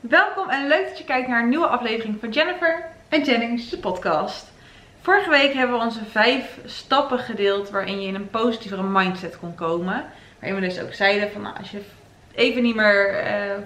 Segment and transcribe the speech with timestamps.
[0.00, 3.78] Welkom en leuk dat je kijkt naar een nieuwe aflevering van Jennifer en Jennings, de
[3.78, 4.52] podcast.
[5.00, 9.54] Vorige week hebben we onze vijf stappen gedeeld waarin je in een positievere mindset kon
[9.54, 10.04] komen.
[10.40, 11.80] Waarin we dus ook zeiden van nou, als je
[12.34, 13.56] even niet meer eh,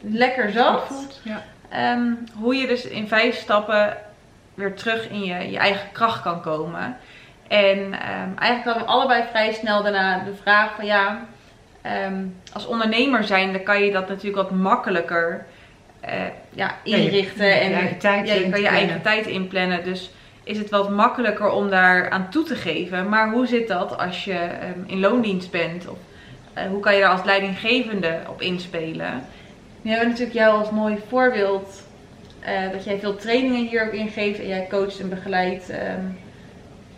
[0.00, 1.20] lekker zat, voelt.
[1.22, 1.42] Ja.
[1.68, 3.96] ehm, hoe je dus in vijf stappen
[4.54, 6.96] weer terug in je, je eigen kracht kan komen.
[7.48, 11.26] En ehm, eigenlijk hadden we allebei vrij snel daarna de vraag van ja,
[11.84, 12.14] ehm,
[12.52, 15.46] als ondernemer zijn, dan kan je dat natuurlijk wat makkelijker
[16.00, 16.12] eh,
[16.50, 17.46] ja, Ja, je- inrichten.
[17.46, 19.84] je en eigen tijd ja, je kan je eigen tijd inplannen.
[19.84, 20.10] Dus
[20.44, 23.08] is het wat makkelijker om daar aan toe te geven.
[23.08, 25.88] Maar hoe zit dat als je ehm, in loondienst bent?
[25.88, 25.98] Of
[26.52, 29.22] eh, hoe kan je daar als leidinggevende op inspelen?
[29.82, 31.82] Nu hebben we natuurlijk jou als mooi voorbeeld
[32.40, 36.00] eh, dat jij veel trainingen hier ook ingeeft en jij coacht en begeleidt ehm,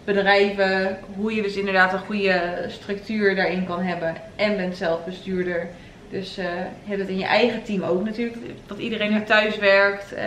[0.07, 0.99] bedrijven.
[1.17, 5.69] Hoe je dus inderdaad een goede structuur daarin kan hebben en bent zelf bestuurder.
[6.11, 6.45] Dus eh,
[6.85, 10.13] je hebt het in je eigen team ook natuurlijk, dat iedereen nu thuis werkt.
[10.13, 10.25] eh,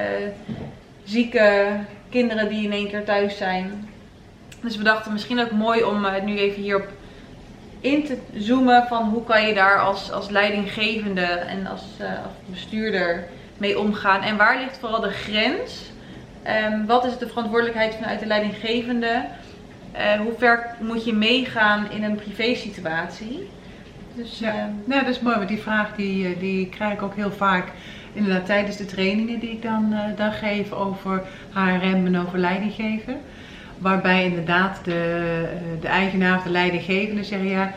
[1.03, 1.67] zieke
[2.09, 3.89] kinderen die in één keer thuis zijn.
[4.61, 6.87] Dus we dachten misschien ook mooi om eh, nu even hierop
[7.79, 12.33] in te zoomen van hoe kan je daar als, als leidinggevende en als, eh, als
[12.45, 13.23] bestuurder
[13.57, 14.21] mee omgaan.
[14.21, 15.91] En waar ligt vooral de grens?
[16.43, 19.25] Ehm, wat is de verantwoordelijkheid vanuit de leidinggevende?
[19.91, 23.49] Eh, hoe ver moet je meegaan in een privé situatie?
[24.13, 24.69] Dus Ja.
[24.85, 27.71] Nou, dat is mooi, want die vraag die, eh, die krijg ik ook heel vaak
[28.13, 33.17] inderdaad tijdens de trainingen die ik dan, dan geef over HRM en over leiding geven.
[33.77, 35.45] Waarbij inderdaad de,
[35.81, 37.73] de eigenaar of de leidinggevende zeggen, ja,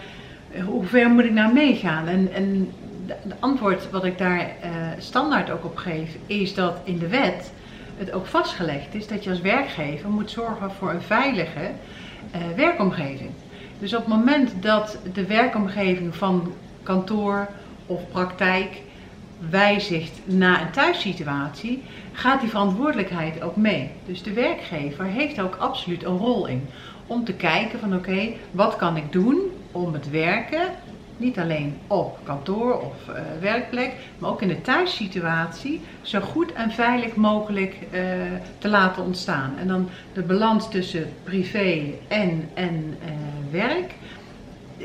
[0.64, 2.08] hoe ver moet ik nou meegaan?
[2.08, 2.70] En, en
[3.06, 4.46] de, de antwoord wat ik daar
[4.98, 7.52] standaard ook op geef, is dat in de wet
[7.96, 11.70] het ook vastgelegd is dat je als werkgever moet zorgen voor een veilige
[12.30, 13.30] eh, werkomgeving.
[13.78, 17.48] Dus op het moment dat de werkomgeving van kantoor
[17.86, 18.82] of praktijk
[19.50, 23.90] wijzigt naar een thuissituatie, gaat die verantwoordelijkheid ook mee.
[24.06, 26.66] Dus de werkgever heeft ook absoluut een rol in.
[27.06, 29.38] Om te kijken van oké, wat kan ik doen
[29.72, 30.68] om het werken,
[31.16, 36.70] niet alleen op kantoor of eh, werkplek, maar ook in de thuissituatie, zo goed en
[36.70, 38.00] veilig mogelijk eh,
[38.58, 39.54] te laten ontstaan.
[39.58, 43.10] En dan de balans tussen privé en, en eh,
[43.50, 43.94] werk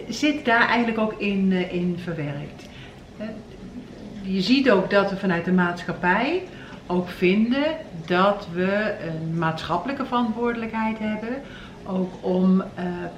[0.10, 2.66] zit daar eigenlijk ook in, in verwerkt.
[4.22, 6.44] Je ziet ook dat we vanuit de maatschappij
[6.86, 7.64] ook vinden
[8.06, 11.42] dat we een maatschappelijke verantwoordelijkheid hebben,
[11.86, 12.64] ook om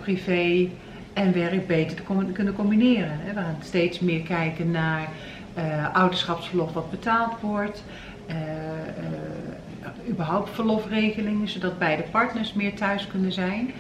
[0.02, 0.70] privé
[1.14, 3.20] en werk beter te kunnen combineren.
[3.20, 3.34] hè.
[3.34, 5.10] We gaan steeds meer kijken naar
[5.54, 7.84] eh, ouderschapsverlof wat betaald wordt,
[8.26, 13.72] eh, eh, überhaupt verlofregelingen, zodat beide partners meer thuis kunnen zijn.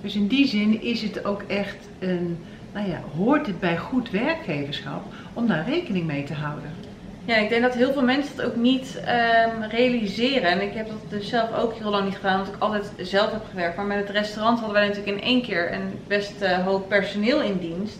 [0.00, 2.38] Dus in die zin is het ook echt een,
[2.72, 6.70] nou ja, hoort het bij goed werkgeverschap om daar rekening mee te houden.
[7.24, 10.50] Ja, ik denk dat heel veel mensen dat ook niet ehm, realiseren.
[10.50, 13.30] En ik heb dat dus zelf ook heel lang niet gedaan, omdat ik altijd zelf
[13.30, 13.76] heb gewerkt.
[13.76, 17.40] Maar met het restaurant hadden wij natuurlijk in één keer een best eh, hoog personeel
[17.42, 17.98] in dienst.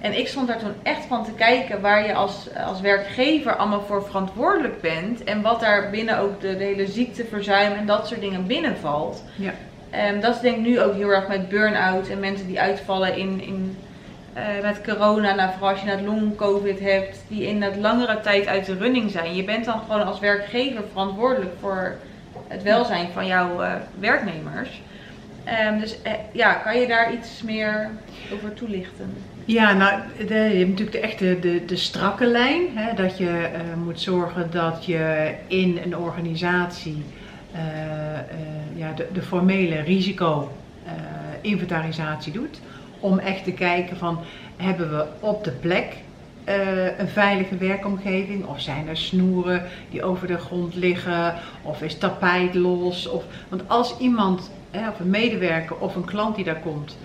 [0.00, 3.82] En ik stond daar toen echt van te kijken waar je als, als werkgever allemaal
[3.82, 5.24] voor verantwoordelijk bent.
[5.24, 9.22] En wat daar binnen ook de, de hele ziekteverzuim en dat soort dingen binnenvalt.
[9.36, 9.52] Ja.
[9.90, 13.16] Ehm, dat is denk ik nu ook heel erg met burn-out en mensen die uitvallen
[13.16, 13.76] in, in,
[14.32, 15.34] eh, met corona.
[15.34, 19.10] Nou, vooral als je net long-covid hebt, die in het langere tijd uit de running
[19.10, 19.34] zijn.
[19.34, 21.96] Je bent dan gewoon als werkgever verantwoordelijk voor
[22.48, 24.82] het welzijn van jouw eh, werknemers.
[25.44, 27.90] Ehm, dus eh, ja, kan je daar iets meer
[28.32, 29.12] over toelichten?
[29.44, 32.62] Ja, nou, je hebt natuurlijk de echte de, de strakke lijn.
[32.74, 33.48] Hè, dat je
[33.84, 37.04] moet zorgen dat je in een organisatie
[38.74, 42.60] ja, de, de formele risico-inventarisatie doet.
[43.00, 44.18] Om echt te kijken van,
[44.56, 45.96] hebben we op de plek
[46.44, 48.46] eh, een veilige werkomgeving?
[48.46, 51.34] Of zijn er snoeren die over de grond liggen?
[51.62, 53.08] Of is tapijt los?
[53.08, 54.50] Of, want als iemand,
[54.88, 56.96] of een medewerker of een klant die daar komt,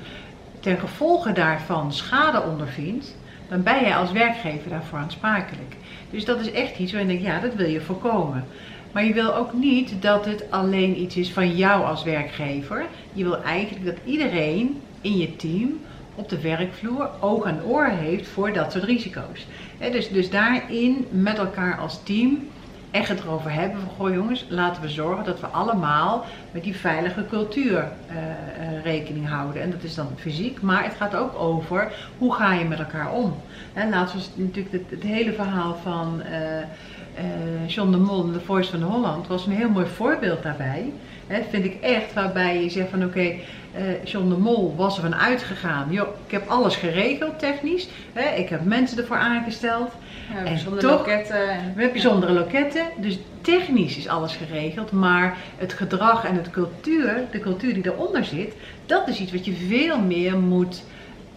[0.59, 3.16] ten gevolge daarvan schade ondervindt,
[3.50, 5.75] dan ben jij als werkgever daarvoor aansprakelijk.
[6.09, 8.45] Dus dat is echt iets waarin ik denk, ja, dat wil je voorkomen.
[8.91, 12.86] Maar je wil ook niet dat het alleen iets is van jou als werkgever.
[13.13, 15.80] Je wil eigenlijk dat iedereen in je team
[16.16, 19.48] op de werkvloer oog en oor heeft voor dat soort risico's.
[19.78, 22.48] Hè, dus, dus daarin met elkaar als team
[22.92, 26.75] echt het erover hebben van, goh jongens, laten we zorgen dat we allemaal met die
[26.75, 29.62] veilige cultuur eh, eh, rekening houden.
[29.62, 33.12] En dat is dan fysiek, maar het gaat ook over hoe ga je met elkaar
[33.12, 33.36] om.
[33.74, 38.81] Hè, laatst was natuurlijk het, hele verhaal van eh, John de Mol, de Voice van
[38.81, 40.92] Holland, was een heel mooi voorbeeld daarbij.
[41.28, 43.34] Hè, vind ik echt, waarbij je zegt van oké,
[43.75, 47.88] eh, John de Mol was ervan uitgegaan, joh, ik heb alles geregeld technisch.
[48.13, 49.92] Hè, ik heb mensen ervoor aangesteld.
[50.33, 51.50] Ja, En toch- loketten.
[51.50, 54.92] En, We hebben bijzondere loketten, dus technisch is alles geregeld.
[54.92, 58.54] Maar het gedrag en het cultuur, de cultuur die eronder zit,
[58.86, 60.83] dat is iets wat je veel meer moet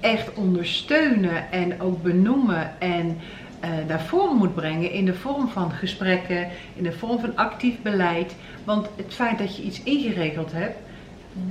[0.00, 3.18] echt ondersteunen en ook benoemen en
[3.60, 7.74] eh naar voren moet brengen in de vorm van gesprekken, in de vorm van actief
[7.82, 8.34] beleid.
[8.64, 10.76] Want het feit dat je iets ingeregeld hebt,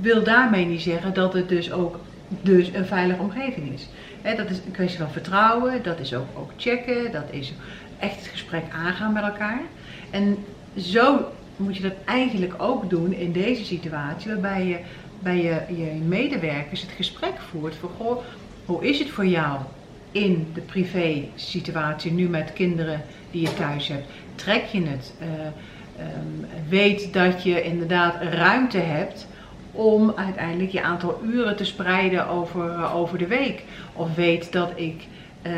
[0.00, 3.88] wil daarmee niet zeggen dat het dus ook dus een veilige omgeving is.
[4.36, 7.52] Dat is een kwestie van vertrouwen, dat is ook, ook checken, dat is
[7.98, 9.60] echt het gesprek aangaan met elkaar.
[10.10, 10.36] En
[10.76, 14.78] zo moet je dat eigenlijk ook doen in deze situatie, waarbij je
[15.18, 18.22] bij je, je medewerkers het gesprek voert van goh,
[18.64, 19.58] hoe is het voor jou
[20.12, 24.06] in de privé situatie nu met kinderen die je thuis hebt?
[24.34, 25.12] Trek je het?
[25.18, 29.27] Eh, ehm, weet dat je inderdaad ruimte hebt
[29.78, 33.62] om uiteindelijk je aantal uren te spreiden over, eh, over de week.
[33.92, 35.06] Of weet dat ik
[35.42, 35.52] eh,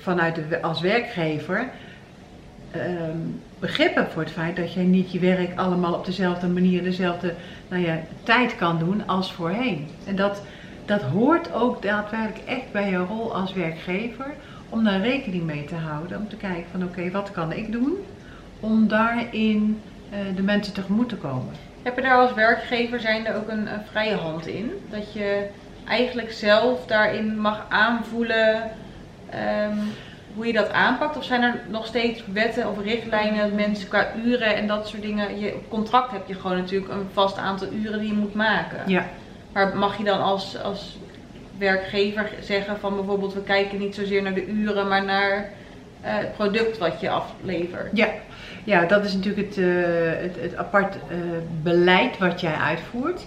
[0.00, 1.70] vanuit de, als werkgever
[2.70, 3.18] ehm,
[3.58, 7.34] begrip heb voor het feit dat jij niet je werk allemaal op dezelfde manier, dezelfde
[7.68, 9.88] nou ja, tijd kan doen als voorheen.
[10.06, 10.42] En dat,
[10.84, 14.34] dat hoort ook daadwerkelijk echt bij je rol als werkgever
[14.68, 16.18] om daar rekening mee te houden.
[16.18, 17.92] Om te kijken van oké, wat kan ik doen
[18.60, 19.80] om daarin
[20.10, 21.73] eh, de mensen tegemoet te komen.
[21.84, 24.72] Heb je daar als werkgever zijnde ook een, een vrije hand in?
[24.90, 25.46] Dat je
[25.88, 28.70] eigenlijk zelf daarin mag aanvoelen
[29.30, 29.76] ehm,
[30.34, 31.16] hoe je dat aanpakt?
[31.16, 35.02] Of zijn er nog steeds wetten of richtlijnen dat mensen qua uren en dat soort
[35.02, 35.40] dingen...
[35.40, 38.78] Je, op contract heb je gewoon natuurlijk een vast aantal uren die je moet maken.
[38.86, 39.06] Ja,
[39.52, 40.98] Maar mag je dan als, als
[41.58, 45.50] werkgever zeggen van bijvoorbeeld we kijken niet zozeer naar de uren, maar naar
[46.00, 47.96] eh, het product wat je aflevert?
[47.96, 48.08] Ja,
[48.64, 49.66] ja dat is natuurlijk het, eh,
[50.20, 51.16] het, het apart eh,
[51.62, 53.26] beleid wat jij uitvoert.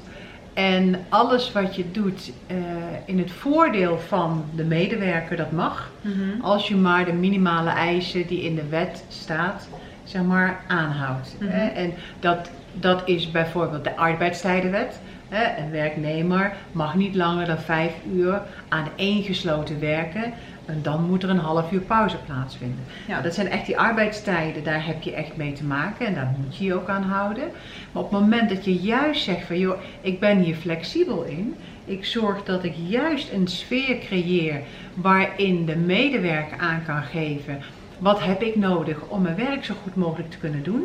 [0.54, 2.58] En alles wat je doet eh,
[3.06, 5.92] in het voordeel van de medewerker, dat mag.
[6.02, 6.42] Mhm.
[6.42, 9.68] Als je maar de minimale eisen die in de wet staat,
[10.04, 11.36] zeg maar, aanhoudt.
[11.40, 11.52] Mhm.
[11.52, 15.00] En dat, dat is bijvoorbeeld de arbeidstijdenwet.
[15.30, 20.34] Een werknemer mag niet langer dan vijf uur aan één gesloten werken.
[20.66, 22.84] En dan moet er een half uur pauze plaatsvinden.
[23.08, 23.22] Ja.
[23.22, 26.58] Dat zijn echt die arbeidstijden, daar heb je echt mee te maken en daar moet
[26.58, 27.44] je je ook aan houden.
[27.92, 31.56] Maar op het moment dat je juist zegt van joh, ik ben hier flexibel in.
[31.86, 34.62] Ik zorg dat ik juist een sfeer creëer
[34.94, 37.60] waarin de medewerker aan kan geven.
[38.00, 40.84] Wat heb ik nodig om mijn werk zo goed mogelijk te kunnen doen?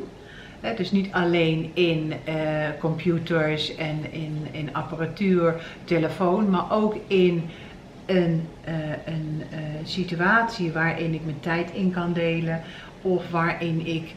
[0.76, 2.34] Dus niet alleen in eh,
[2.80, 5.54] computers en in, in apparatuur,
[5.84, 7.50] telefoon, maar ook in
[8.06, 8.74] een, eh,
[9.04, 12.60] een eh, situatie waarin ik mijn tijd in kan delen
[13.02, 14.14] of waarin ik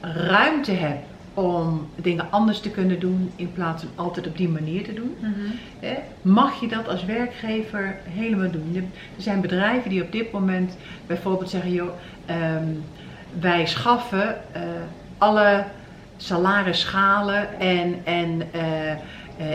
[0.00, 0.96] ruimte heb
[1.34, 5.16] om dingen anders te kunnen doen in plaats van altijd op die manier te doen.
[5.18, 5.94] Mhm.
[6.22, 8.90] Mag je dat als werkgever helemaal doen?
[9.16, 11.90] Er zijn bedrijven die op dit moment bijvoorbeeld zeggen, joh,
[12.26, 12.66] ehm,
[13.40, 14.36] wij schaffen
[15.18, 15.64] alle
[16.22, 18.98] salarisschalen en, en eh, eh,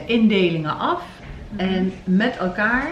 [0.06, 1.04] indelingen af.
[1.56, 2.92] En met elkaar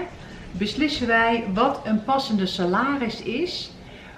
[0.52, 3.72] beslissen wij wat een passende salaris is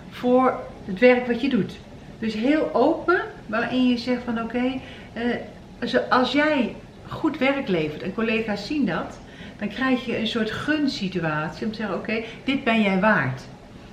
[0.09, 1.79] voor het werk wat je doet.
[2.19, 4.79] Dus heel open, waarin je zegt van oké,
[5.13, 6.75] eh, als jij
[7.07, 9.19] goed werk levert en collega's zien dat,
[9.59, 13.41] dan krijg je een soort gunsituatie om te zeggen oké, dit ben jij waard.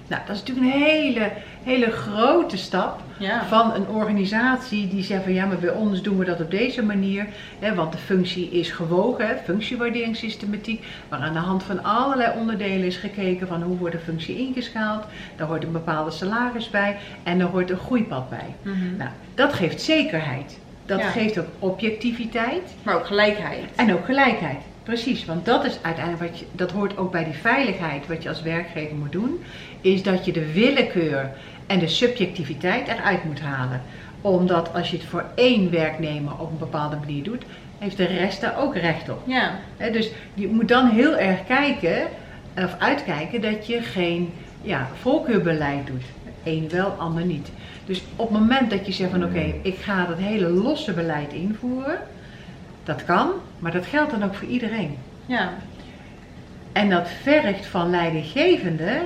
[0.06, 1.30] Nou, dat is natuurlijk een hele,
[1.62, 3.44] hele grote stap Ja.
[3.46, 6.82] van een organisatie die zegt van ja, maar bij ons doen we dat op deze
[6.82, 7.26] manier.
[7.58, 12.86] Hè, want de functie is gewogen, hè, functiewärderingssystematiek, waar aan de hand van allerlei onderdelen
[12.86, 15.04] is gekeken van hoe wordt de functie ingeschaald.
[15.36, 18.54] Daar hoort een bepaalde salaris bij en er hoort een groeipad bij.
[18.62, 18.96] Mhm.
[18.96, 20.58] Nou, dat geeft zekerheid.
[20.86, 21.08] Dat Ja.
[21.10, 23.64] geeft ook objectiviteit Maar ook gelijkheid.
[23.76, 24.58] en ook gelijkheid.
[24.82, 28.28] Precies, want dat is uiteindelijk wat je, dat hoort ook bij die veiligheid wat je
[28.28, 29.42] als werkgever moet doen,
[29.84, 31.30] is dat je de willekeur
[31.66, 33.82] en de subjectiviteit eruit moet halen.
[34.20, 37.42] Omdat als je het voor één werknemer op een bepaalde manier doet,
[37.78, 39.22] heeft de rest daar ook recht op.
[39.26, 39.58] Ja.
[39.76, 42.06] Hè, dus je moet dan heel erg kijken,
[42.56, 46.04] of uitkijken, dat je geen ja, voorkeurbeleid doet.
[46.42, 47.48] Eén wel, ander niet.
[47.86, 51.32] Dus op het moment dat je zegt van oké, ik ga dat hele losse beleid
[51.32, 51.98] invoeren,
[52.84, 54.96] dat kan, maar dat geldt dan ook voor iedereen.
[55.26, 55.52] Ja.
[56.72, 59.00] En dat vergt van leidinggevende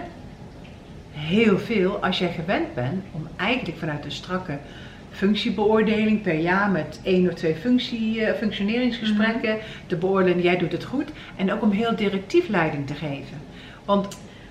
[1.19, 4.61] heel veel als jij gewend bent om eigenlijk vanuit een strakke
[5.09, 10.85] functiebeoordeling per jaar met één of twee functie, eh, functioneringsgesprekken te beoordelen, jij doet het
[10.85, 11.13] goed.
[11.37, 13.45] En ook om heel directief leiding te geven.
[13.85, 14.09] Want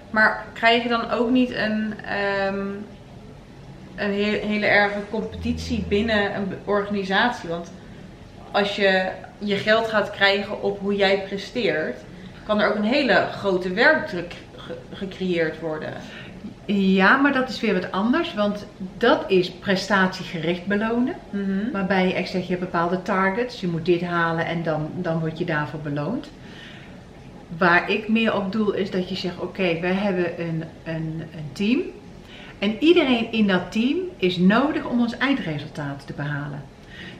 [0.10, 2.76] Maar krijg je dan ook niet een, ehm,
[3.96, 7.50] een he- hele erge competitie binnen een organisatie?
[7.50, 7.74] Want
[8.52, 12.06] als je je geld gaat krijgen op hoe jij presteert,
[12.44, 16.06] kan er ook een hele grote werkdruk ge- gecreëerd worden.
[16.68, 18.66] Ja, maar dat is weer wat anders, want
[18.98, 21.16] dat is prestatiegericht belonen.
[21.30, 21.72] Mhm.
[21.72, 25.20] Waarbij je echt zegt, je hebt bepaalde targets, je moet dit halen en dan, dan
[25.20, 26.30] word je daarvoor beloond.
[27.58, 31.52] Waar ik meer op doel is dat je zegt, oké, wij hebben een, een, een
[31.52, 31.82] team.
[32.60, 36.64] En iedereen in dat team is nodig om ons eindresultaat te behalen.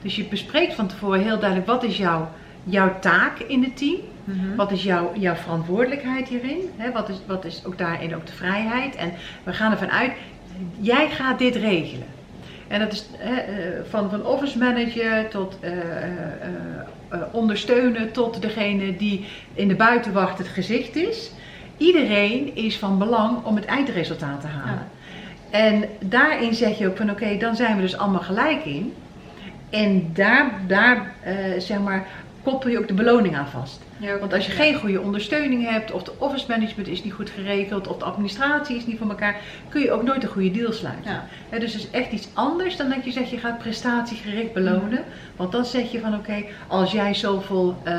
[0.02, 2.28] Dus je bespreekt van tevoren heel duidelijk, wat is jouw,
[2.64, 4.00] jouw taak in het team?
[4.28, 4.56] Mhm.
[4.56, 6.70] Wat is jouw, jouw verantwoordelijkheid hierin?
[6.92, 8.94] Wat, is, wat is ook daarin ook de vrijheid?
[8.96, 10.12] En we gaan ervan uit,
[10.80, 12.06] jij gaat dit regelen.
[12.66, 13.30] En dat is eh,
[13.88, 15.72] van, van office manager tot eh,
[17.32, 21.30] ondersteunen tot degene die in de buitenwacht het gezicht is.
[21.76, 24.86] Iedereen is van belang om het eindresultaat te halen.
[25.50, 25.58] Ja.
[25.58, 28.94] En daarin zeg je ook van oké, dan zijn we dus allemaal gelijk in.
[29.70, 31.14] En daar, daar
[31.58, 32.06] zeg maar,
[32.42, 33.80] koppel je ook de beloning aan vast.
[34.00, 37.30] Ja, Want als je geen goede ondersteuning hebt, of de office management is niet goed
[37.30, 40.72] geregeld, of de administratie is niet voor elkaar, kun je ook nooit een goede deal
[40.72, 41.22] sluiten.
[41.50, 41.58] Ja.
[41.58, 45.04] Dus het is echt iets anders dan dat je zegt je gaat prestatiegericht belonen.
[45.38, 47.94] Want dan zeg je van oké, als jij zoveel eh,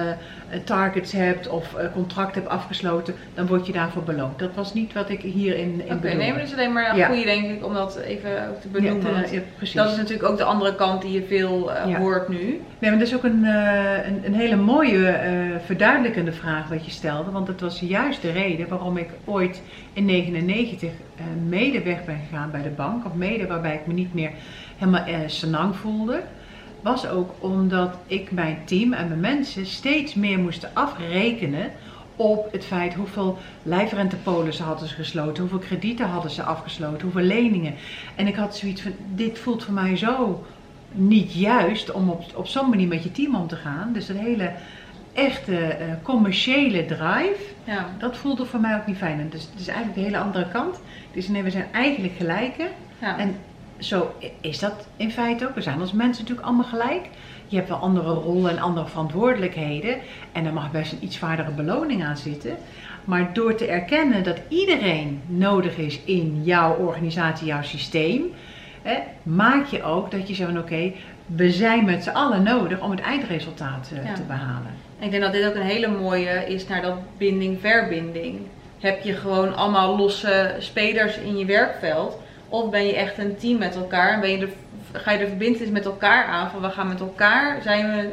[0.63, 4.39] targets hebt of eh, contracten hebt afgesloten, dan word je daarvoor beloond.
[4.39, 6.15] Dat was niet wat ik hierin in Oké, bedoelde.
[6.17, 7.07] nee, maar dat is alleen maar een Ja.
[7.07, 9.11] goede denk ik om dat even ook te benoemen.
[9.11, 9.75] Ja, ja, precies.
[9.75, 12.37] dat is natuurlijk ook de andere kant die je veel eh, hoort nu.
[12.79, 15.19] Nee, maar dat is ook een, een, een hele mooie
[15.65, 17.31] verduidelijkende vraag wat je stelde.
[17.31, 19.61] Want dat was juist de reden waarom ik ooit
[19.93, 23.05] in 1999 eh, mede weg ben gegaan bij de bank.
[23.05, 24.31] Of mede waarbij ik me niet meer
[24.77, 26.21] helemaal senang voelde.
[26.81, 31.71] Was ook omdat ik mijn team en mijn mensen steeds meer moesten afrekenen
[32.15, 37.73] op het feit hoeveel lijfrentepolissen hadden ze gesloten, hoeveel kredieten hadden ze afgesloten, hoeveel leningen.
[38.15, 40.45] En ik had zoiets van, dit voelt voor mij zo
[40.91, 43.93] niet juist om op, op zo'n manier met je team om te gaan.
[43.93, 44.51] Dus een hele
[45.13, 47.85] echte eh, commerciële drive, Ja.
[47.97, 49.19] dat voelde voor mij ook niet fijn.
[49.19, 50.79] En dus het is eigenlijk de hele andere kant.
[51.13, 52.67] Dus nee, we zijn eigenlijk gelijken.
[53.01, 53.17] Ja.
[53.17, 53.35] En
[53.79, 55.55] zo is dat in feite ook.
[55.55, 57.05] We zijn als mensen natuurlijk allemaal gelijk.
[57.47, 59.95] Je hebt wel andere rollen en andere verantwoordelijkheden.
[60.31, 62.57] En er mag best een iets zwaardere beloning aan zitten.
[63.03, 68.21] Maar door te erkennen dat iedereen nodig is in jouw organisatie, jouw systeem,
[68.81, 70.91] hè, maak je ook dat je zegt van oké,
[71.25, 74.13] we zijn met z'n allen nodig om het eindresultaat eh, Ja.
[74.13, 74.71] te behalen.
[74.99, 78.39] En ik denk dat dit ook een hele mooie is naar dat binding-verbinding.
[78.79, 82.17] Heb je gewoon allemaal losse spelers in je werkveld?
[82.49, 84.13] Of ben je echt een team met elkaar?
[84.13, 84.49] En ben je de,
[84.91, 86.49] ga je de verbindenis met elkaar aan?
[86.49, 88.11] Van we gaan met elkaar, zijn we een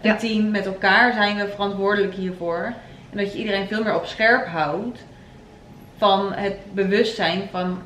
[0.00, 0.16] Ja.
[0.16, 2.72] team met elkaar, zijn we verantwoordelijk hiervoor?
[3.10, 5.04] En dat je iedereen veel meer op scherp houdt
[5.96, 7.78] van het bewustzijn van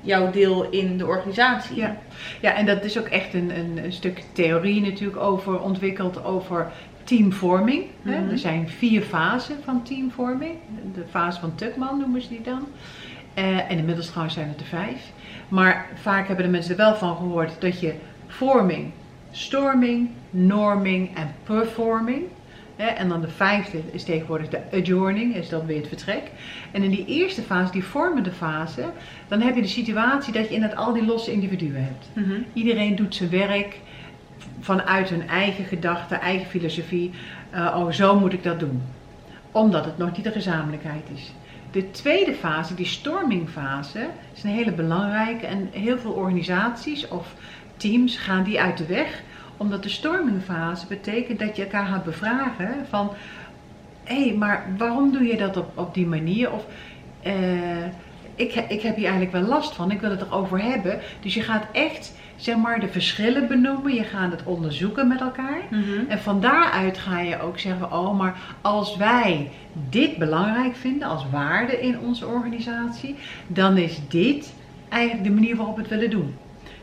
[0.00, 1.76] jouw deel in de organisatie.
[1.76, 1.96] Ja.
[2.40, 6.70] Ja, en dat is ook echt een, een, een stuk theorie natuurlijk over ontwikkeld over
[7.04, 7.84] teamvorming.
[8.02, 8.30] Mhm.
[8.30, 10.54] Er zijn vier fasen van teamvorming.
[10.94, 12.66] De fase van Tuckman noemen ze die dan.
[13.34, 15.12] Eh, en inmiddels trouwens zijn het er vijf.
[15.48, 17.94] Maar vaak hebben de mensen er wel van gehoord dat je
[18.26, 18.90] vorming,
[19.30, 22.22] storming, norming en performing.
[22.76, 26.22] hè, en dan de vijfde is tegenwoordig de adjourning, is dan weer het vertrek.
[26.70, 28.84] En in die eerste fase, die vormende fase,
[29.28, 32.08] dan heb je de situatie dat je inderdaad al die losse individuen hebt.
[32.12, 32.40] Mhm.
[32.52, 33.80] Iedereen doet zijn werk
[34.60, 37.10] vanuit hun eigen gedachten, eigen filosofie.
[37.50, 38.82] Eh, oh, zo moet ik dat doen.
[39.50, 41.32] Omdat het nog niet de gezamenlijkheid is.
[41.72, 45.46] De tweede fase, die stormingfase, is een hele belangrijke.
[45.46, 47.34] En heel veel organisaties of
[47.76, 49.22] teams gaan die uit de weg.
[49.56, 53.10] Omdat de stormingfase betekent dat je elkaar gaat bevragen van...
[54.04, 56.52] Hé, hey, maar waarom doe je dat op, op die manier?
[56.52, 56.66] Of...
[57.22, 57.84] eh,
[58.34, 61.00] ik, ik heb hier eigenlijk wel last van, ik wil het erover hebben.
[61.20, 62.12] Dus je gaat echt,
[62.42, 63.94] zeg maar, de verschillen benoemen.
[63.94, 65.60] Je gaat het onderzoeken met elkaar.
[65.70, 66.08] Mhm.
[66.08, 69.50] En van daaruit ga je ook zeggen, oh, maar als wij
[69.90, 73.14] dit belangrijk vinden als waarde in onze organisatie,
[73.46, 74.54] dan is dit
[74.88, 76.34] eigenlijk de manier waarop we het willen doen.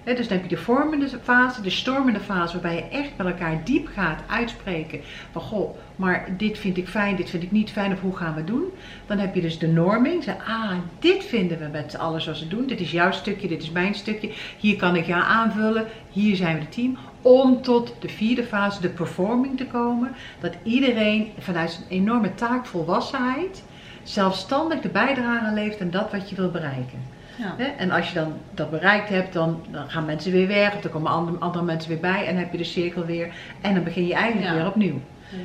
[0.04, 3.62] Dus dan heb je de vormende fase, de stormende fase, waarbij je echt met elkaar
[3.64, 5.00] diep gaat uitspreken
[5.32, 8.36] van goh, maar dit vind ik fijn, dit vind ik niet fijn, of hoe gaan
[8.36, 8.64] we doen?
[9.06, 12.48] Dan heb je dus de norming, zeg, ah, dit vinden we met allen zoals we
[12.48, 16.36] doen, dit is jouw stukje, dit is mijn stukje, hier kan ik jou aanvullen, hier
[16.36, 16.98] zijn we het team.
[17.22, 23.64] Om tot de vierde fase, de performing te komen, dat iedereen vanuit zijn enorme taakvolwassenheid
[24.04, 27.18] zelfstandig de bijdrage levert aan dat wat je wil bereiken.
[27.42, 27.66] Hè?
[27.66, 30.90] En als je dan dat bereikt hebt, dan, dan gaan mensen weer weg, of er
[30.90, 34.08] komen andere, andere mensen weer bij en heb je de cirkel weer en dan begin
[34.08, 35.00] je eigenlijk weer opnieuw.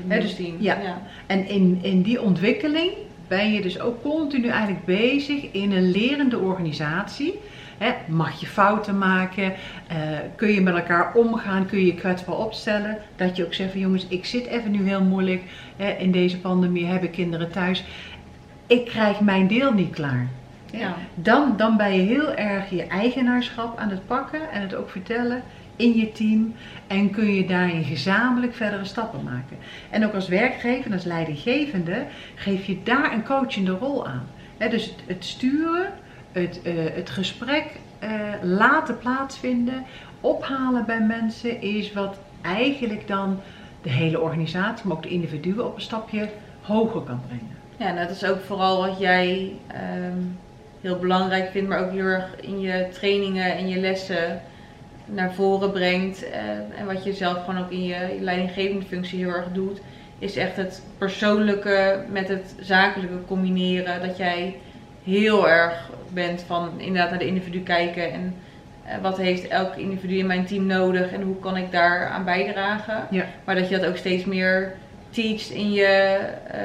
[0.07, 0.79] Hè, dus- ja.
[1.27, 2.91] En in, in die ontwikkeling
[3.29, 7.41] ben je dus ook continu eigenlijk bezig in een lerende organisatie,
[8.07, 9.53] mag je fouten maken?
[9.89, 9.97] Eh,
[10.37, 11.67] kun je met elkaar omgaan?
[11.67, 12.99] Kun je je kwetsbaar opstellen?
[13.17, 15.43] Dat je ook zegt van jongens, ik zit even nu heel moeilijk.
[15.99, 17.85] In deze pandemie hebben kinderen thuis.
[18.67, 20.29] Ik krijg mijn deel niet klaar.
[20.79, 20.97] Ja.
[21.15, 25.43] Dan, dan ben je heel erg je eigenaarschap aan het pakken en het ook vertellen
[25.77, 26.55] in je team.
[26.87, 29.57] En kun je daarin gezamenlijk verdere stappen maken.
[29.91, 34.27] En ook als werkgever als leidinggevende geef je daar een coachende rol aan.
[34.71, 35.93] Dus het, het sturen,
[36.33, 37.65] het, eh, het gesprek
[37.99, 38.11] eh,
[38.43, 39.85] laten plaatsvinden,
[40.21, 43.41] ophalen bij mensen is wat eigenlijk dan
[43.83, 46.29] de hele organisatie, maar ook de individuen op een stapje
[46.61, 47.57] hoger kan brengen.
[47.77, 50.19] Ja, en dat is ook vooral wat jij ehm,
[50.85, 54.41] heel belangrijk vindt, maar ook heel erg in je trainingen en je lessen
[55.05, 56.29] naar voren brengt.
[56.29, 56.41] eh,
[56.79, 59.81] en wat je zelf gewoon ook in je, leidinggevende functie heel erg doet,
[60.19, 64.07] is echt het persoonlijke met het zakelijke combineren.
[64.07, 64.57] Dat jij
[65.05, 68.35] heel erg bent van inderdaad naar de individu kijken en
[68.85, 72.25] eh, wat heeft elk individu in mijn team nodig en hoe kan ik daar aan
[72.25, 73.07] bijdragen.
[73.11, 73.25] Ja.
[73.45, 74.75] Maar dat je dat ook steeds meer
[75.15, 75.85] teacht in je
[76.51, 76.61] eh,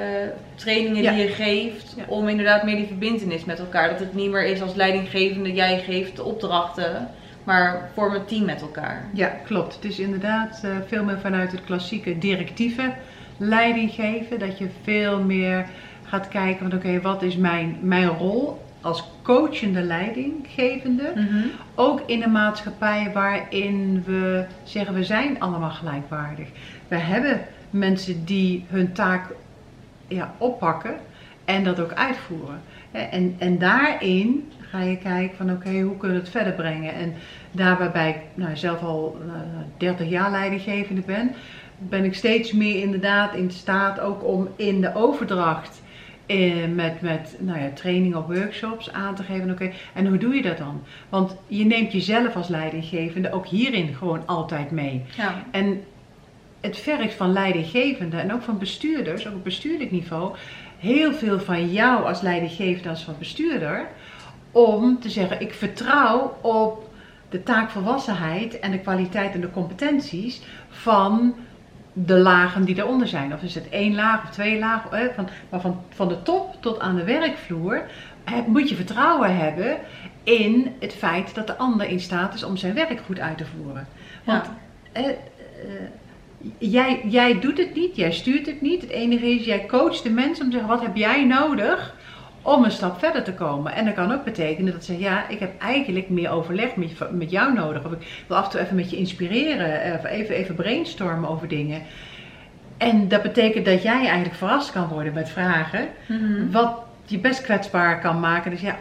[0.56, 1.12] trainingen Ja.
[1.13, 1.94] die je geeft.
[1.98, 2.03] Ja.
[2.08, 3.89] Om inderdaad meer die verbindenis met elkaar.
[3.89, 7.08] Dat het niet meer is als leidinggevende, jij geeft de opdrachten.
[7.44, 9.06] Maar vorm een team met elkaar.
[9.13, 9.75] Ja, klopt.
[9.75, 12.91] Het is inderdaad eh, veel meer vanuit het klassieke directieve
[13.38, 14.39] leiding geven.
[14.39, 15.65] Dat je veel meer
[16.03, 21.13] gaat kijken van oké, wat is mijn, mijn rol als coachende leidinggevende?
[21.75, 26.48] Ook in een maatschappij waarin we zeggen we zijn allemaal gelijkwaardig.
[26.88, 29.33] We hebben mensen die hun taak
[30.07, 30.95] ja, oppakken
[31.45, 32.61] en dat ook uitvoeren.
[32.91, 36.93] En, en daarin ga je kijken van oké, hoe kunnen we het verder brengen?
[36.93, 37.13] En
[37.51, 39.33] daar waarbij ik nou, zelf al eh,
[39.77, 41.31] 30 jaar leidinggevende ben,
[41.77, 45.81] ben ik steeds meer inderdaad in staat ook om in de overdracht
[46.25, 49.51] eh, met, met nou ja, training of workshops aan te geven.
[49.51, 50.81] Oké, en hoe doe je dat dan?
[51.09, 55.01] Want je neemt jezelf als leidinggevende ook hierin gewoon altijd mee.
[55.15, 55.43] Ja.
[55.51, 55.83] En
[56.61, 60.35] het vergt van leidinggevenden en ook van bestuurders, ook op bestuurlijk niveau,
[60.79, 63.87] heel veel van jou als leidinggevende als van bestuurder.
[64.51, 66.89] Om te zeggen, ik vertrouw op
[67.29, 71.35] de taakvolwassenheid en de kwaliteit en de competenties van
[71.93, 73.33] de lagen die daaronder zijn.
[73.33, 76.79] Of is het één laag of twee lagen, van, maar van, van de top tot
[76.79, 77.83] aan de werkvloer
[78.48, 79.77] moet je vertrouwen hebben
[80.24, 83.45] in het feit dat de ander in staat is om zijn werk goed uit te
[83.45, 83.87] voeren.
[84.24, 84.57] Want Ja.
[84.91, 85.15] eh, eh,
[86.57, 88.81] jij, jij doet het niet, jij stuurt het niet.
[88.81, 91.95] Het enige is, jij coacht de mensen om te zeggen, wat heb jij nodig
[92.41, 93.73] om een stap verder te komen?
[93.73, 97.11] En dat kan ook betekenen dat ze zeggen, ja, ik heb eigenlijk meer overleg met,
[97.11, 97.85] met jou nodig.
[97.85, 101.29] Of ik wil af en toe even met je inspireren, eh, of even, even brainstormen
[101.29, 101.81] over dingen.
[102.77, 106.51] En dat betekent dat jij eigenlijk verrast kan worden met vragen, Mhm.
[106.51, 106.71] wat
[107.05, 108.51] je best kwetsbaar kan maken.
[108.51, 108.77] Dus ja,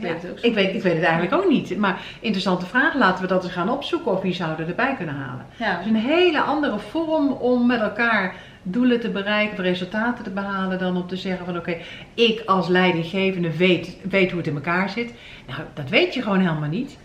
[0.00, 1.76] Ik weet het ook ik weet, ik weet het eigenlijk ook niet.
[1.76, 5.46] Maar interessante vraag, laten we dat eens gaan opzoeken of wie zouden erbij kunnen halen.
[5.56, 5.66] Ja.
[5.66, 10.78] Het is een hele andere vorm om met elkaar doelen te bereiken resultaten te behalen
[10.78, 11.76] dan om te zeggen van oké,
[12.14, 15.14] ik als leidinggevende weet, weet hoe het in elkaar zit.
[15.46, 16.98] Nou, dat weet je gewoon helemaal niet.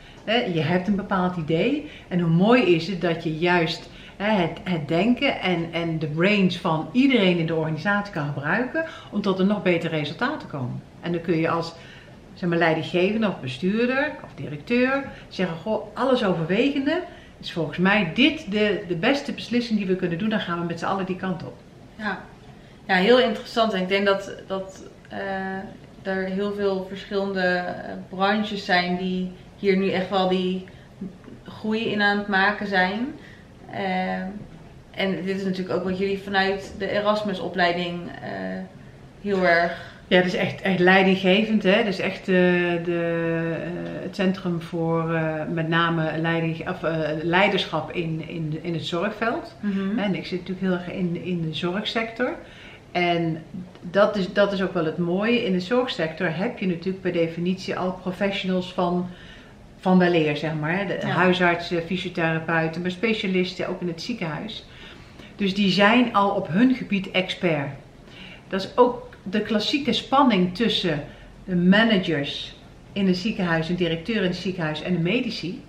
[0.54, 4.88] Je hebt een bepaald idee en hoe mooi is het dat je juist het, het
[4.88, 9.48] denken en, en de brains van iedereen in de organisatie kan gebruiken om tot een
[9.48, 10.82] nog beter resultaat te komen.
[11.02, 11.74] En dan kun je als
[12.36, 17.02] zeg maar, leidinggevende of bestuurder of directeur zeggen, goh, alles overwegende
[17.40, 20.30] is volgens mij dit de, de beste beslissing die we kunnen doen.
[20.30, 21.54] Dan gaan we met z'n allen die kant op.
[21.96, 22.22] Ja.
[22.88, 23.74] ja, heel interessant.
[23.74, 25.58] En ik denk dat, dat eh,
[26.04, 30.66] er heel veel verschillende eh, branches zijn die hier nu echt wel die
[31.44, 33.16] groei in aan het maken zijn.
[33.72, 34.22] Eh,
[34.92, 38.30] en dit is natuurlijk ook wat jullie vanuit de Erasmus-opleiding eh,
[39.22, 39.94] heel erg.
[40.08, 41.64] Ja, dat is echt, echt leidinggevend.
[41.64, 41.76] Hè?
[41.78, 47.10] Dat is echt de, de, eh, het centrum voor eh, met name leiding, of, eh,
[47.22, 49.56] leiderschap in, in, in het zorgveld.
[49.98, 52.36] En ik zit natuurlijk heel erg in, in de zorgsector.
[52.92, 53.44] En
[53.82, 55.46] dat is, dat is ook wel het mooie.
[55.46, 59.08] In de zorgsector heb je natuurlijk per definitie al professionals van,
[59.80, 60.88] van weleer, zeg maar.
[60.88, 61.08] De Ja.
[61.08, 64.66] huisartsen, fysiotherapeuten, maar specialisten ook in het ziekenhuis.
[65.36, 67.70] Dus die zijn al op hun gebied expert.
[68.48, 71.04] Dat is ook de klassieke spanning tussen
[71.46, 72.56] de managers
[72.94, 75.64] in het ziekenhuis, een directeur in het ziekenhuis en de medici.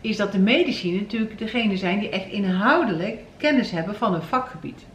[0.00, 4.86] Is dat de medici natuurlijk degene zijn die echt inhoudelijk kennis hebben van hun vakgebied.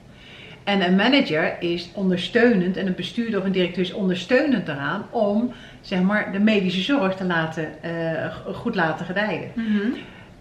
[0.63, 5.53] En een manager is ondersteunend en een bestuurder of een directeur is ondersteunend eraan om
[5.81, 9.51] zeg maar, de medische zorg te laten, eh, goed laten gedijen.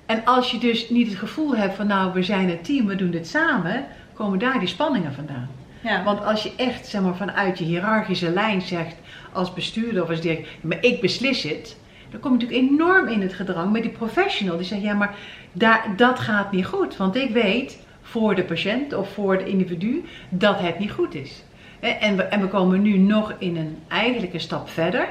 [0.07, 2.95] En als je dus niet het gevoel hebt van nou we zijn een team, we
[2.95, 5.49] doen dit samen, komen daar die spanningen vandaan.
[5.83, 6.05] Ja.
[6.05, 8.97] Want als je echt zeg maar, vanuit je hiërarchische lijn zegt
[9.33, 11.77] als bestuurder of als directeur, maar ik beslis het,
[12.11, 14.57] dan kom je natuurlijk enorm in het gedrang met die professional.
[14.57, 15.15] Die zegt, ja, maar
[15.53, 16.97] daar, dat gaat niet goed.
[16.97, 21.45] Want ik weet voor de patiënt of voor de individu dat het niet goed is.
[21.81, 25.09] En we, en we komen nu nog in een eigenlijke stap verder,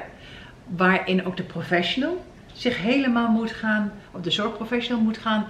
[0.67, 5.45] waarin ook de professional zich helemaal moet gaan, of de zorgprofessional moet gaan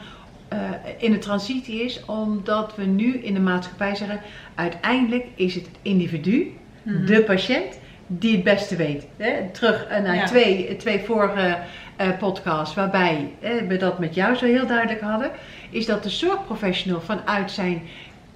[0.54, 0.60] uh,
[0.98, 4.22] in de transitie is, omdat we nu in de maatschappij zeggen,
[4.56, 9.08] uiteindelijk is het individu, mm de patiënt, die het beste weet.
[9.18, 9.50] Hè?
[9.52, 11.58] Terug uh, naar twee, twee vorige
[12.02, 13.32] uh, podcasts, waarbij
[13.68, 15.32] we dat met jou zo heel duidelijk hadden,
[15.70, 17.82] is dat de zorgprofessional vanuit zijn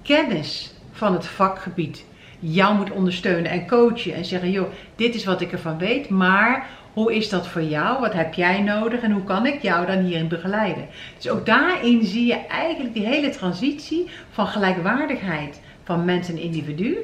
[0.02, 2.04] kennis van het vakgebied
[2.38, 6.66] jou moet ondersteunen en coachen en zeggen, joh, dit is wat ik ervan weet, maar
[6.96, 8.00] hoe is dat voor jou?
[8.00, 10.86] Wat heb jij nodig en hoe kan ik jou dan hierin begeleiden?
[11.16, 16.96] Dus ook daarin zie je eigenlijk die hele transitie van gelijkwaardigheid van mens en individu.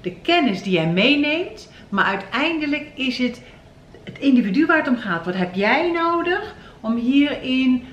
[0.00, 3.42] De kennis die jij meeneemt, maar uiteindelijk is het
[4.04, 5.24] het individu waar het om gaat.
[5.24, 7.84] Wat heb jij nodig om hierin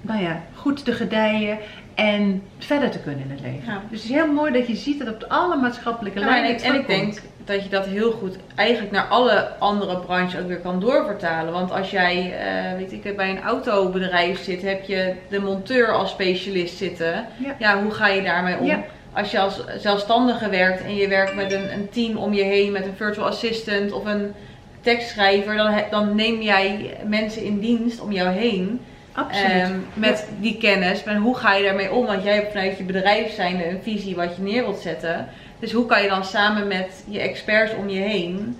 [0.00, 1.58] nou ja, goed te gedijen
[1.96, 3.80] en verder te kunnen in het leven.
[3.90, 6.56] Dus het is heel mooi dat je ziet dat op alle maatschappelijke ja, lijnen.
[6.56, 10.46] En, en ik denk dat je dat heel goed eigenlijk naar alle andere branches ook
[10.46, 11.52] weer kan doorvertalen.
[11.52, 12.34] Want als jij,
[12.72, 17.26] uh, weet ik, bij een autobedrijf zit, heb je de monteur als specialist zitten.
[17.58, 18.84] Ja, hoe ga je daarmee om?
[19.12, 22.72] Als je als zelfstandige werkt en je werkt met een, een team om je heen,
[22.72, 24.32] met een virtual assistant of een
[24.80, 28.80] tekstschrijver, dan, dan neem jij mensen in dienst om jou heen.
[29.18, 31.04] Um, met die kennis.
[31.04, 32.06] Maar hoe ga je daarmee om?
[32.06, 35.28] Want jij hebt vanuit je bedrijf zijnde een visie wat je neer wilt zetten.
[35.58, 38.54] Dus hoe kan je dan samen met je experts om je heen uh,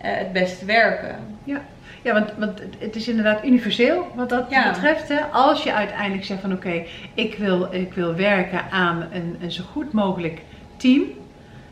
[0.00, 1.16] het beste werken?
[1.44, 1.60] Ja,
[2.02, 5.08] ja want, want het is inderdaad universeel wat dat betreft.
[5.08, 5.20] Hè?
[5.20, 9.62] Als je uiteindelijk zegt van oké, ik, wil, ik wil werken aan een, een zo
[9.72, 10.40] goed mogelijk
[10.76, 11.02] team.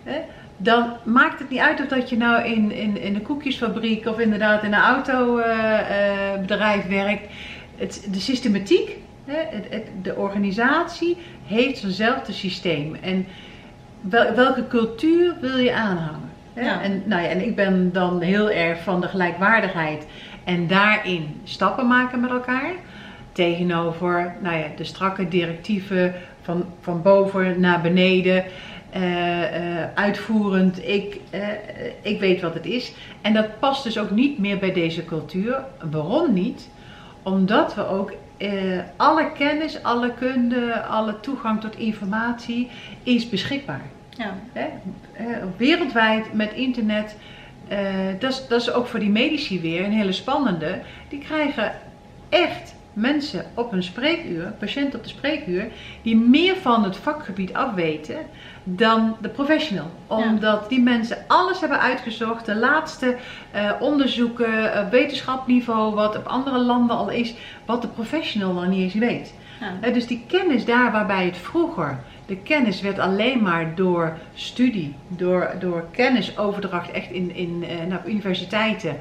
[0.03, 0.21] Hè?
[0.63, 4.19] dan maakt het niet uit of dat je nou in, in, in de koekjesfabriek of
[4.19, 7.33] inderdaad in een autobedrijf uh, uh, werkt
[7.81, 11.17] het, de systematiek, hè, het, de organisatie
[11.47, 12.95] heeft zo'nzelfde systeem.
[12.95, 13.27] En
[14.01, 16.31] wel, welke cultuur wil je aanhangen?
[16.53, 16.81] Hè?
[16.83, 20.07] En, nou ja, en ik ben dan heel erg van de gelijkwaardigheid
[20.45, 22.73] en daarin stappen maken met elkaar.
[23.33, 28.45] Tegenover nou ja, de strakke directieven van, van boven naar beneden.
[28.97, 31.41] Uh, uh, uitvoerend, ik, uh,
[32.03, 32.93] ik weet wat het is.
[33.21, 35.65] En dat past dus ook niet meer bij deze cultuur.
[35.91, 36.69] Waarom niet?
[37.23, 42.71] Omdat we ook eh, alle kennis, alle kunde, alle toegang tot informatie
[43.03, 43.83] is beschikbaar.
[44.11, 44.35] Ja.
[44.53, 44.67] Hè?
[45.57, 47.17] wereldwijd met internet.
[47.73, 47.79] Uh,
[48.19, 50.81] dat, is, dat is ook voor die medici weer een hele spannende.
[51.09, 51.73] Die krijgen
[52.29, 55.69] echt mensen op een spreekuur, patiënten op de spreekuur,
[56.03, 58.17] die meer van het vakgebied afweten
[58.65, 59.91] dan de professional.
[60.07, 63.17] Omdat die mensen alles hebben uitgezocht, de laatste
[63.55, 68.81] uh, onderzoeken, uh, wetenschapniveau, wat op andere landen al is, wat de professional nog niet
[68.81, 69.35] eens weet.
[69.83, 69.91] Ja.
[69.91, 75.55] dus die kennis daar waarbij het vroeger, de kennis werd alleen maar door studie, door,
[75.59, 78.97] door kennisoverdracht echt in, in, naar universiteiten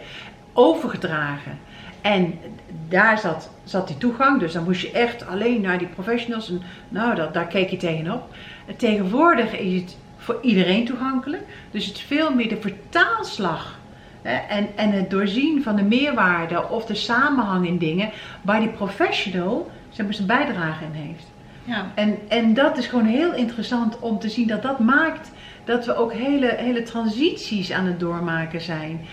[0.53, 1.59] overgedragen.
[2.01, 2.39] En
[2.87, 6.49] daar zat, zat die toegang, dus dan moest je echt alleen naar die professionals.
[6.49, 8.33] En nou, dat, daar keek je tegenop.
[8.77, 11.43] Tegenwoordig is het voor iedereen toegankelijk.
[11.71, 13.79] Dus het is veel meer de vertaalslag
[14.21, 18.09] hè, en, en het doorzien van de meerwaarde of de samenhang in dingen
[18.41, 21.25] waar die professional zijn bijdrage in heeft.
[21.63, 21.91] Ja.
[21.95, 25.31] En, en dat is gewoon heel interessant om te zien dat dat maakt
[25.63, 29.05] dat we ook hele, hele transities aan het doormaken zijn.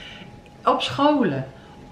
[0.65, 1.47] Op scholen,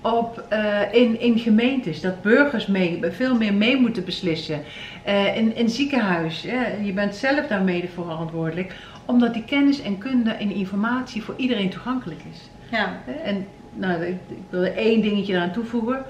[0.04, 4.62] op, uh, in, in gemeentes, dat burgers mee, veel meer mee moeten beslissen.
[5.06, 6.42] Uh, in, in ziekenhuis,
[6.82, 11.34] je bent zelf daar mede voor verantwoordelijk, omdat die kennis en kunde en informatie voor
[11.36, 12.40] iedereen toegankelijk is.
[12.70, 13.02] Ja.
[13.24, 14.16] En nou, ik,
[14.50, 16.04] wil er één dingetje eraan toevoegen.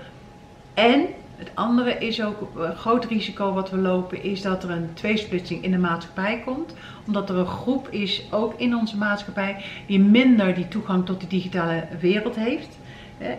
[0.75, 4.89] En het andere is ook een groot risico wat we lopen, is dat er een
[4.95, 6.75] tweesplitsing in de maatschappij komt.
[7.07, 11.27] Omdat er een groep is, ook in onze maatschappij, die minder die toegang tot de
[11.27, 12.79] digitale wereld heeft.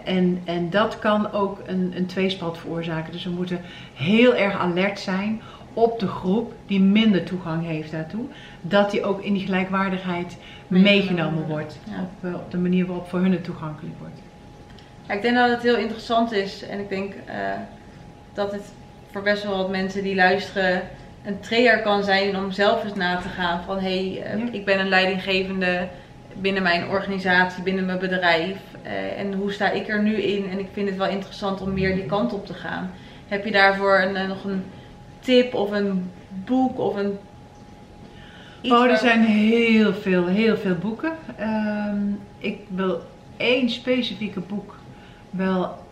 [0.04, 3.12] En, en dat kan ook een, een tweespalt veroorzaken.
[3.12, 3.62] Dus we moeten
[3.94, 5.42] heel erg alert zijn
[5.74, 8.26] op de groep die minder toegang heeft daartoe.
[8.62, 11.80] Dat die ook in die gelijkwaardigheid meegenomen wordt.
[12.02, 14.20] Op, eh, op, de manier waarop voor hun het toegankelijk wordt.
[15.08, 16.64] Ja, ik denk dat het heel interessant is.
[16.68, 17.34] En ik denk uh,
[18.34, 18.64] dat het
[19.12, 20.82] voor best wel wat mensen die luisteren
[21.26, 24.66] een trigger kan zijn om zelf eens na te gaan van hé, hey, uh, ik
[24.66, 25.88] ben een leidinggevende
[26.42, 28.58] binnen mijn organisatie, binnen mijn bedrijf.
[28.86, 30.50] Uh, en hoe sta ik er nu in?
[30.50, 32.92] En ik vind het wel interessant om meer die kant op te gaan.
[33.28, 34.64] Heb je daarvoor een, uh, nog een
[35.20, 36.12] tip of een
[36.46, 37.18] boek of een.
[38.64, 41.12] oh, er zijn heel veel, heel veel boeken.
[41.40, 43.02] Um, ik wil
[43.38, 44.76] één specifieke boek
[45.30, 45.84] wel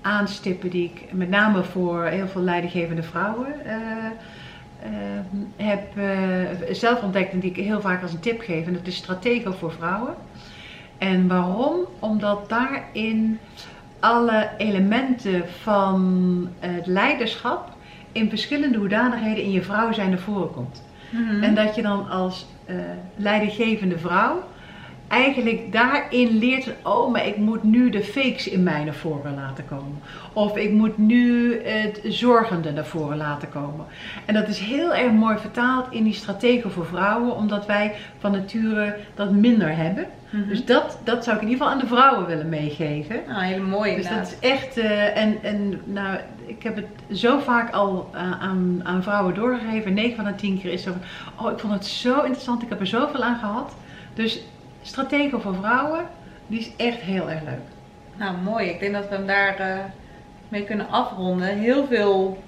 [0.00, 3.76] aanstippen die ik met name voor heel veel leidinggevende vrouwen eh,
[4.82, 8.66] eh, heb eh, zelf ontdekt en die ik heel vaak als een tip geef.
[8.66, 10.14] En dat is Stratego voor vrouwen.
[10.98, 11.76] En waarom?
[11.98, 13.38] Omdat daarin
[14.00, 17.72] alle elementen van het leiderschap
[18.12, 20.82] in verschillende hoedanigheden in je vrouw zijn naar voren komt.
[21.10, 21.42] Mhm.
[21.42, 22.76] En dat je dan als eh,
[23.16, 24.42] leidinggevende vrouw
[25.10, 29.66] eigenlijk daarin leert, oh, maar ik moet nu de fakes in mij naar voren laten
[29.66, 30.00] komen.
[30.32, 33.86] Of ik moet nu het zorgende naar voren laten komen.
[34.24, 38.32] En dat is heel erg mooi vertaald in die strategen voor vrouwen, omdat wij van
[38.32, 40.06] nature dat minder hebben.
[40.30, 40.48] Mhm.
[40.48, 43.20] Dus dat, dat zou ik in ieder geval aan de vrouwen willen meegeven.
[43.26, 47.38] Nou, hele mooie Dus dat is echt, eh, en, en nou, ik heb het zo
[47.38, 49.94] vaak al eh, aan, aan vrouwen doorgegeven.
[49.94, 52.68] 9 van de 10 keer is zo van, oh ik vond het zo interessant, ik
[52.68, 53.74] heb er zoveel aan gehad.
[54.14, 54.40] Dus
[54.82, 56.06] Stratego voor vrouwen,
[56.46, 57.60] die is echt heel erg leuk.
[58.16, 58.68] Nou, mooi.
[58.68, 59.78] Ik denk dat we hem daar eh,
[60.48, 61.58] mee kunnen afronden.
[61.58, 62.42] Heel veel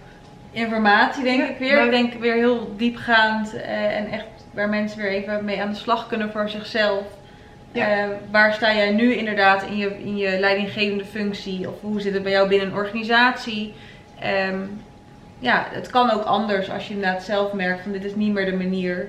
[0.50, 1.84] informatie, denk Ja, ik weer.
[1.84, 5.76] Ik denk weer heel diepgaand eh, en echt waar mensen weer even mee aan de
[5.76, 7.04] slag kunnen voor zichzelf.
[7.72, 7.88] Ja.
[7.88, 11.68] Eh, waar sta jij nu inderdaad in je, in je leidinggevende functie?
[11.68, 13.74] Of hoe zit het bij jou binnen een organisatie?
[14.18, 14.60] Ehm,
[15.38, 18.44] ja, het kan ook anders als je inderdaad zelf merkt van dit is niet meer
[18.44, 19.08] de manier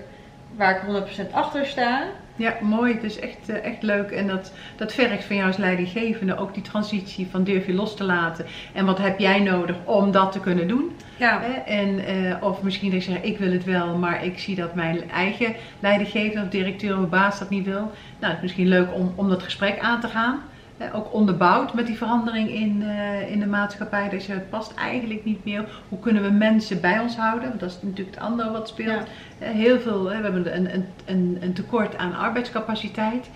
[0.56, 2.04] waar ik 100% achter sta.
[2.36, 2.94] Ja, mooi.
[2.94, 4.12] Het is echt, eh, echt leuk.
[4.12, 7.96] En dat, dat vergt van jou als leidinggevende ook die transitie van durf je los
[7.96, 8.46] te laten.
[8.74, 10.96] En wat heb jij nodig om dat te kunnen doen?
[11.18, 11.44] Ja?
[11.66, 14.76] En, eh, of misschien dat je zegt, ik wil het wel, maar ik zie dat
[14.76, 17.92] mijn eigen leidinggever of directeur of baas dat niet wil.
[18.20, 20.40] Nou, het is misschien leuk om, om dat gesprek aan te gaan.
[20.84, 24.10] Eh, ook onderbouwd met die verandering in, eh, in de maatschappij.
[24.10, 25.66] Dat je het past eigenlijk niet meer.
[25.90, 27.48] Hoe kunnen we mensen bij ons houden?
[27.48, 29.08] Want dat is natuurlijk het andere wat speelt.
[29.40, 29.46] Ja.
[29.46, 33.30] Eh, heel veel, hè, we hebben een, een, een, een tekort aan arbeidscapaciteit.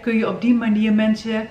[0.00, 1.48] Kun je op die manier mensen,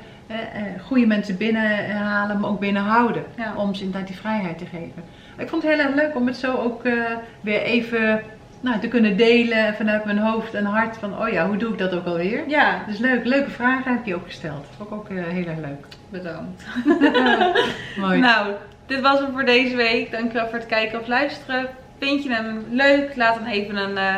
[0.82, 3.24] goede mensen binnenhalen, maar ook binnenhouden.
[3.38, 3.54] Ja.
[3.56, 5.04] Om ze inderdaad die vrijheid te geven.
[5.38, 6.84] Ik vond het heel erg leuk om het zo ook
[7.42, 8.22] weer even
[8.62, 10.97] nou, te kunnen delen vanuit mijn hoofd en hart.
[10.97, 12.43] Van, oh ja, hoe doe ik dat ook alweer?
[12.47, 14.65] ja, Dus leuk, leuke vragen heb je ook gesteld.
[14.78, 15.86] Vond ik ook eh, heel erg leuk.
[16.10, 16.63] bedankt.
[17.97, 18.19] Mooi.
[18.19, 18.54] Nou,
[18.86, 20.12] dit was hem voor deze week.
[20.12, 21.67] Dankjewel voor het kijken of luisteren.
[22.00, 23.15] Vind je hem leuk?
[23.15, 24.15] Laat dan even een eh,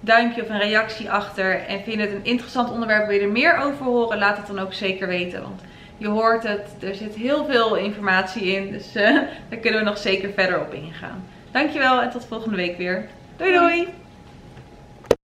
[0.00, 1.66] duimpje of een reactie achter.
[1.66, 4.18] En vind je het een interessant onderwerp, wil je er meer over horen?
[4.18, 5.42] Laat het dan ook zeker weten.
[5.42, 5.60] Want
[5.96, 8.72] je hoort het, er zit heel veel informatie in.
[8.72, 9.14] Dus eh,
[9.48, 11.24] daar kunnen we nog zeker verder op ingaan.
[11.50, 13.06] Dankjewel en tot volgende week weer.
[13.38, 14.05] Doei doei!